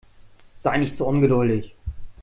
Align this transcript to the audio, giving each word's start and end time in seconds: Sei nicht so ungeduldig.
Sei 0.57 0.79
nicht 0.79 0.97
so 0.97 1.05
ungeduldig. 1.05 1.75